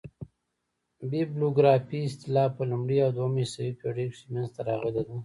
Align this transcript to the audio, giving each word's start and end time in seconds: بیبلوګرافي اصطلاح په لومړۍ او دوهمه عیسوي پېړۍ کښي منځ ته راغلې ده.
بیبلوګرافي 1.09 1.99
اصطلاح 2.05 2.47
په 2.57 2.63
لومړۍ 2.71 2.97
او 3.05 3.11
دوهمه 3.17 3.41
عیسوي 3.45 3.73
پېړۍ 3.79 4.05
کښي 4.11 4.25
منځ 4.33 4.47
ته 4.55 4.61
راغلې 4.67 4.91
ده. 5.07 5.15